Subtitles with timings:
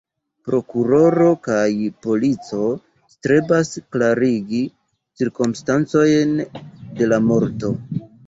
[0.47, 1.65] Prokuroro kaj
[2.05, 2.63] polico
[3.15, 4.63] strebas klarigi
[5.21, 6.35] cirkonstancojn
[7.01, 7.71] de la morto.